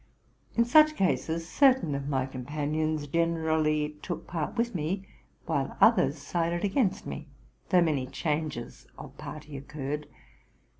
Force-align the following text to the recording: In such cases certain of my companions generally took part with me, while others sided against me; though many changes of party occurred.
In 0.55 0.65
such 0.65 0.95
cases 0.95 1.47
certain 1.47 1.93
of 1.93 2.07
my 2.09 2.25
companions 2.25 3.05
generally 3.05 3.97
took 4.01 4.25
part 4.25 4.55
with 4.57 4.73
me, 4.73 5.05
while 5.45 5.77
others 5.79 6.17
sided 6.17 6.63
against 6.63 7.05
me; 7.05 7.27
though 7.69 7.83
many 7.83 8.07
changes 8.07 8.87
of 8.97 9.15
party 9.19 9.55
occurred. 9.55 10.07